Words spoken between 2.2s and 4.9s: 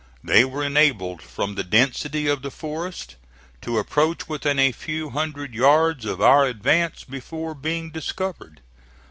of the forest, to approach within a